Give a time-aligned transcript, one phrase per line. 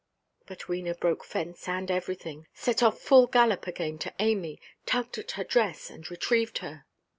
[0.47, 5.31] But Wena broke fence and everything, set off full gallop again to Amy, tugged at
[5.33, 6.87] her dress, and retrieved her.